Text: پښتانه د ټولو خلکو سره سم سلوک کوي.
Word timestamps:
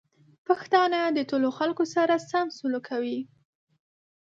پښتانه 0.47 0.99
د 1.17 1.19
ټولو 1.29 1.49
خلکو 1.57 1.83
سره 1.95 2.13
سم 2.29 2.45
سلوک 2.57 2.83
کوي. 2.89 3.19